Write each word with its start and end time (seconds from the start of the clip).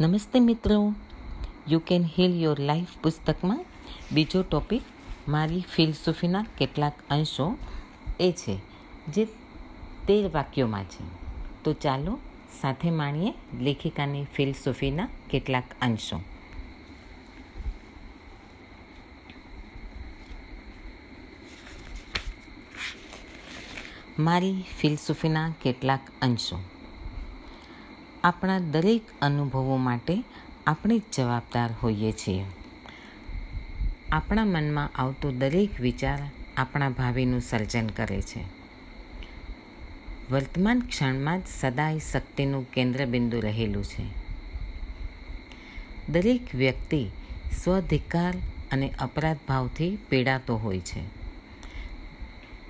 નમસ્તે 0.00 0.40
મિત્રો. 0.40 0.94
You 1.68 1.78
can 1.80 2.04
heal 2.04 2.32
your 2.42 2.60
life 2.60 2.94
પુસ્તકમાં 3.02 3.60
બીજો 4.12 4.42
ટોપિક 4.42 4.82
મારી 5.28 5.60
ફિલસૂફીના 5.74 6.44
કેટલાક 6.58 6.92
અંશો 7.10 7.46
એ 8.20 8.32
છે, 8.32 8.58
જે 9.08 9.24
તેર 10.08 10.30
વાક્યોમાં 10.34 10.84
છે. 10.84 11.04
તો 11.64 11.72
ચાલો 11.72 12.18
સાથે 12.60 12.90
માણીએ 12.90 13.34
લેખિકાની 13.60 14.24
ફિલસૂફીના 14.34 15.08
કેટલાક 15.30 15.64
અંશો. 15.80 16.20
મારી 24.18 24.64
ફિલસૂફીના 24.80 25.50
કેટલાક 25.62 26.00
અંશો. 26.22 26.73
આપણા 28.24 28.58
દરેક 28.58 29.02
અનુભવો 29.22 29.76
માટે 29.76 30.24
આપણે 30.66 30.98
જ 30.98 31.02
જવાબદાર 31.16 31.70
હોઈએ 31.82 32.12
છીએ. 32.12 32.44
આપણા 34.12 34.44
મનમાં 34.44 34.90
આવતો 34.94 35.32
દરેક 35.32 35.80
વિચાર 35.80 36.18
આપણા 36.56 36.88
ભાવિનું 36.88 37.40
સર્જન 37.40 37.86
કરે 37.86 38.22
છે. 38.22 38.44
વર્તમાન 40.30 40.80
ક્ષણમાં 40.80 41.40
જ 41.40 41.42
સદાય 41.60 41.98
શક્તિનું 41.98 42.70
કેન્દ્રબિંદુ 42.70 43.40
રહેલું 43.40 43.84
છે. 43.84 44.06
દરેક 46.08 46.54
વ્યક્તિ 46.54 47.08
સ્વધિકાર 47.64 48.34
અને 48.72 48.92
અપરાધ 48.98 49.38
ભાવથી 49.48 49.98
પીડાતો 50.08 50.56
હોય 50.56 50.80
છે. 50.80 51.02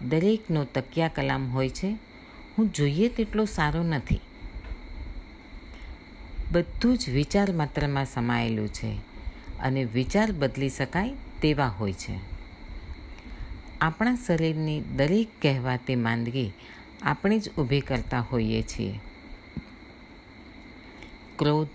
દરેકનો 0.09 0.65
તકિયા 0.65 1.09
કલામ 1.09 1.53
હોય 1.53 1.69
છે. 1.69 1.97
હું 2.59 2.73
જોઈએ 2.73 3.09
તેટલો 3.09 3.45
સારો 3.45 3.83
નથી. 3.83 4.21
બધું 6.55 6.99
જ 6.99 7.09
વિચાર 7.09 7.53
માત્રમાં 7.53 8.05
સમાયેલું 8.05 8.69
છે 8.69 8.99
અને 9.61 9.85
વિચાર 9.85 10.33
બદલી 10.33 10.69
શકાય 10.69 11.11
તેવા 11.43 11.67
હોય 11.67 11.93
છે. 11.93 12.19
આપણા 13.81 14.15
શરીરની 14.15 14.81
દરેક 14.81 15.29
કહેવાતી 15.43 15.97
માંદગી 15.97 16.51
આપણે 17.03 17.39
જ 17.39 17.51
ઊભી 17.59 17.81
કરતા 17.81 18.21
હોઈએ 18.21 18.63
છીએ. 18.63 19.01
ક્રોધ, 21.39 21.69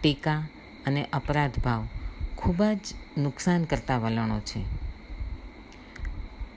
ટીકા 0.00 0.48
અને 0.86 1.06
અપરાધ 1.12 1.58
ભાવ 1.58 1.86
ખૂબ 2.36 2.64
જ 2.64 2.78
નુકસાન 3.18 3.64
કરતા 3.64 3.98
વલણો 3.98 4.40
છે. 4.40 4.64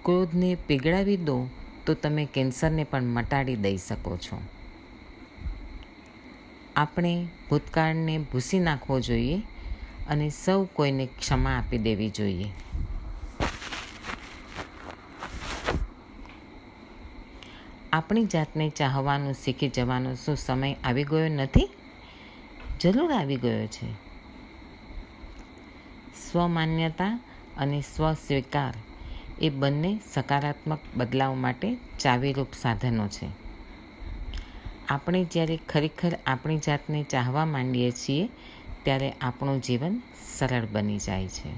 ક્રોધને 0.05 0.57
પીગળાવી 0.67 1.17
દો 1.17 1.47
તો 1.85 1.93
તમે 1.93 2.27
કેન્સરને 2.33 2.83
પણ 2.83 3.03
મટાડી 3.03 3.55
દઈ 3.55 3.77
શકો 3.77 4.17
છો. 4.17 4.41
આપણે 6.75 7.27
ભૂતકાળને 7.49 8.17
ભૂસી 8.17 8.59
નાખવો 8.59 8.99
જોઈએ 8.99 9.41
અને 10.07 10.29
સૌ 10.29 10.65
કોઈને 10.65 11.05
ક્ષમા 11.05 11.57
આપી 11.57 11.77
દેવી 11.77 12.09
જોઈએ. 12.09 12.45
આપણી 17.93 18.25
જાતને 18.25 18.69
ચાહવાનું, 18.69 19.33
શીખી 19.33 19.69
જવાનો 19.69 20.15
શું 20.15 20.37
સમય 20.37 20.73
આવી 20.83 21.03
ગયો 21.03 21.27
નથી? 21.27 21.69
જરૂર 22.81 23.13
આવી 23.13 23.35
ગયો 23.35 23.67
છે. 23.67 23.93
સ્વમાન્યતા 26.31 27.19
અને 27.57 27.83
સ્વસ્વીકાર 27.95 28.73
એ 29.41 29.49
બંને 29.49 29.99
સકારાત્મક 30.13 30.79
બદલાવ 30.95 31.33
માટે 31.33 31.77
ચાવીરૂપ 31.99 32.53
સાધનો 32.53 33.07
છે. 33.07 33.42
આપણે 34.89 35.25
જ્યારે 35.25 35.59
ખરેખર 35.69 36.17
આપણી 36.25 36.57
જાતને 36.57 37.03
ચાહવા 37.03 37.45
માંડીએ 37.45 37.91
છીએ, 37.91 38.29
ત્યારે 38.83 39.11
આપણું 39.11 39.61
જીવન 39.61 40.01
સરળ 40.37 40.65
બની 40.65 40.97
જાય 40.97 41.27
છે. 41.27 41.49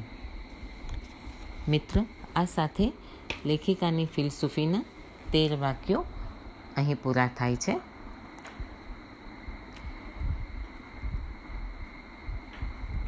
મિત્રો, 1.67 2.05
આ 2.35 2.45
સાથે 2.45 2.94
લેખિકાની 3.45 4.05
ફિલસૂફીના 4.05 4.81
તેર 5.31 5.55
વાક્યો 5.55 6.05
અહીં 6.77 6.95
પૂરા 7.03 7.27
થાય 7.27 7.55
છે. 7.55 7.79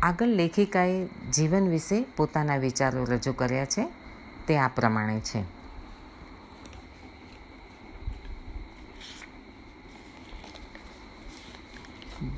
આગળ 0.02 0.28
લેખિકાએ 0.28 1.08
જીવન 1.08 1.68
વિશે 1.68 2.02
પોતાના 2.02 2.58
વિચારો 2.58 3.04
રજૂ 3.04 3.34
કર્યા 3.34 3.66
છે. 3.66 3.90
તે 4.48 4.58
આ 4.58 4.68
પ્રમાણે 4.68 5.20
છે. 5.20 5.57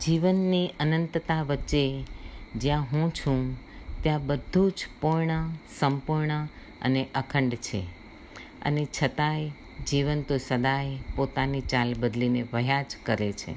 જીવનની 0.06 0.72
અનંતતા 0.80 1.42
વચ્ચે 1.42 2.04
જ્યાં 2.56 2.82
હું 2.82 3.14
છું, 3.14 3.58
ત્યાં 4.04 4.28
બધું 4.28 4.72
જ 4.72 4.88
પૂર્ણ, 5.02 5.50
સંપૂર્ણ 5.80 6.48
અને 6.82 7.08
અખંડ 7.16 7.56
છે. 7.56 7.86
અને 8.62 8.88
છતાંય 9.02 9.50
જીવન 9.88 10.22
તો 10.22 10.38
સદાય 10.38 10.98
પોતાની 11.16 11.62
ચાલ 11.62 11.94
બદલીને 11.94 12.46
વહ્યા 12.54 12.82
જ 12.82 12.98
કરે 13.06 13.32
છે. 13.32 13.56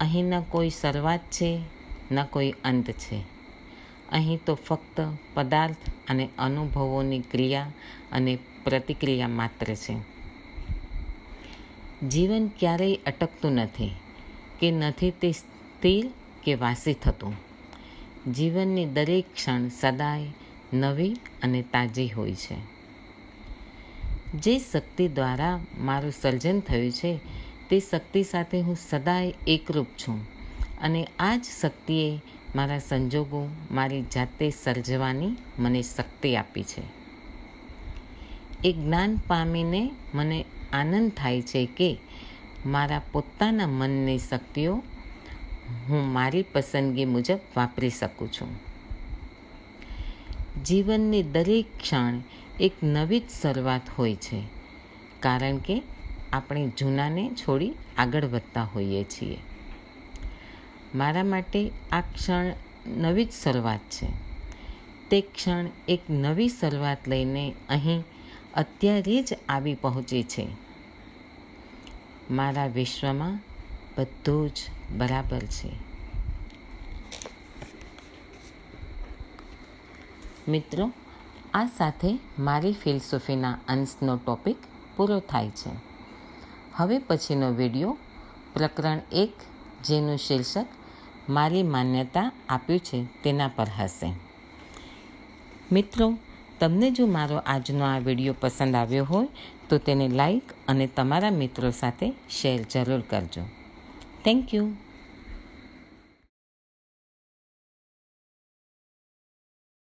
અહીં 0.00 0.24
ન 0.24 0.40
કોઈ 0.40 0.70
શરૂઆત 0.70 1.20
છે, 1.20 1.60
ન 2.12 2.24
કોઈ 2.24 2.54
અંત 2.64 2.90
છે. 2.90 3.22
અહીં 4.12 4.40
તો 4.46 4.54
ફક્ત 4.54 5.00
પદાર્થ 5.34 5.76
અને 6.08 6.28
અનુભવોની 6.38 7.20
ક્રિયા 7.20 7.72
અને 8.12 8.38
પ્રતિક્રિયા 8.64 9.28
માત્ર 9.28 9.74
છે. 9.74 9.96
જીવન 12.08 12.48
ક્યારેય 12.48 12.98
અટકતું 13.06 13.52
નથી. 13.52 13.94
કે 14.62 14.70
નથી 14.70 15.10
તે 15.10 15.32
સ્થિર 15.32 16.10
કે 16.42 16.54
વાસી 16.54 16.94
થતું. 16.94 17.34
જીવનની 18.32 18.86
દરેક 18.86 19.34
ક્ષણ 19.34 19.68
સદાય 19.68 20.26
નવી 20.72 21.12
અને 21.42 21.62
તાજી 21.62 22.08
હોય 22.08 22.34
છે. 22.34 22.56
જે 24.34 24.58
શક્તિ 24.58 25.08
દ્વારા 25.08 25.60
મારું 25.78 26.12
સર્જન 26.12 26.60
થયું 26.60 26.92
છે, 26.92 27.18
તે 27.70 27.80
શક્તિ 27.80 28.22
સાથે 28.22 28.60
હું 28.60 28.76
સદાય 28.76 29.34
એકરૂપ 29.46 29.86
છું 29.86 30.26
અને 30.82 31.06
આ 31.18 31.36
જ 31.36 31.44
શક્તિએ 31.62 32.20
મારા 32.56 32.78
સંજોગો 32.78 33.48
મારી 33.70 34.02
જાતે 34.02 34.50
સર્જવાની 34.50 35.36
મને 35.58 35.82
શક્તિ 35.82 36.36
આપી 36.36 36.62
છે. 36.62 36.82
એ 38.64 38.72
જ્ઞાન 38.72 39.16
પામીને 39.16 39.90
મને 40.14 40.44
આનંદ 40.72 41.10
થાય 41.10 41.42
છે 41.42 41.66
કે 41.66 41.98
મારા 42.66 43.02
પોતાના 43.12 43.66
મનની 43.66 44.18
શક્તિઓ 44.18 44.82
હું 45.88 46.12
મારી 46.12 46.42
પસંદગી 46.42 47.04
મુજબ 47.04 47.38
વાપરી 47.56 47.90
શકું 47.90 48.32
છું. 48.32 48.72
જીવનની 50.64 51.22
દરેક 51.22 51.66
ક્ષણ 51.78 52.20
એક 52.60 52.72
નવી 52.82 53.20
જ 53.20 53.30
શરૂઆત 53.42 53.80
હોય 53.98 54.14
છે, 54.14 54.42
કારણ 55.20 55.58
કે 55.58 55.82
આપણે 56.32 56.68
જૂનાને 56.78 57.28
છોડી 57.28 57.72
આગળ 57.98 58.24
વધતા 58.24 58.62
હોઈએ 58.62 59.04
છીએ. 59.04 59.38
મારા 60.94 61.24
માટે 61.24 61.70
આ 61.92 62.00
ક્ષણ 62.00 62.52
નવી 62.86 63.24
જ 63.24 63.30
શરૂઆત 63.32 63.80
છે. 63.90 64.06
તે 65.10 65.20
ક્ષણ 65.20 65.66
એક 65.88 66.00
નવી 66.10 66.48
શરૂઆત 66.48 67.08
લઈને 67.08 67.54
અહીં 67.68 68.04
અત્યારે 68.54 69.22
જ 69.22 69.34
આવી 69.48 69.74
પહોંચી 69.74 70.22
છે. 70.22 70.46
મારા 72.30 72.66
વિશ્વમાં 72.66 73.38
બધું 73.98 74.50
જ 74.50 74.58
બરાબર 74.96 75.38
છે. 75.38 75.92
મિત્રો, 80.48 80.92
આ 81.54 81.66
સાથે 81.66 82.18
મારી 82.38 82.72
ફિલસૂફીના 82.72 83.58
અંશનો 83.68 84.16
ટોપિક 84.16 84.56
પૂરો 84.96 85.20
થાય 85.20 85.50
છે. 85.50 85.70
હવે 86.74 86.98
પછીનો 86.98 87.50
વીડિયો 87.50 87.98
પ્રકરણ 88.54 89.00
એક 89.12 89.32
જેનું 89.84 90.18
શીર્ષક 90.18 90.66
મારી 91.28 91.62
માન્યતા 91.62 92.32
આપ્યું 92.48 92.80
છે 92.80 93.04
તેના 93.22 93.48
પર 93.48 93.66
હશે. 93.78 94.12
મિત્રો, 95.72 96.18
તમને 96.60 96.90
જો 96.90 97.06
મારો 97.06 97.36
આજનો 97.36 97.84
આ 97.84 97.98
વીડિયો 97.98 98.34
પસંદ 98.40 98.74
આવ્યો 98.74 99.04
હોય 99.04 99.28
તો 99.72 99.78
તેને 99.78 100.08
લાઈક 100.08 100.42
અને 100.68 100.86
તમારા 100.86 101.30
મિત્રો 101.30 101.70
સાથે 101.70 102.12
શેર 102.30 102.62
જરૂર 102.62 103.00
કરજો. 103.00 103.42
Thank 104.24 104.54
you 104.54 104.70